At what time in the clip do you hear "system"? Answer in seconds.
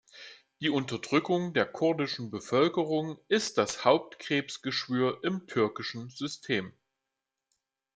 6.09-6.73